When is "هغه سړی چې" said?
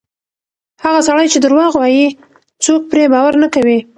0.83-1.37